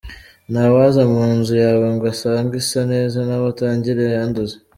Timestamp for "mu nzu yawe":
1.13-1.85